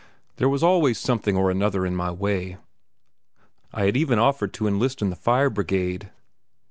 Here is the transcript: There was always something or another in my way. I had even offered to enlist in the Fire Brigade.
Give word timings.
There 0.37 0.49
was 0.49 0.63
always 0.63 0.97
something 0.97 1.37
or 1.37 1.51
another 1.51 1.85
in 1.85 1.95
my 1.95 2.09
way. 2.09 2.57
I 3.71 3.85
had 3.85 3.95
even 3.95 4.17
offered 4.17 4.51
to 4.55 4.65
enlist 4.65 5.03
in 5.03 5.11
the 5.11 5.15
Fire 5.15 5.51
Brigade. 5.51 6.09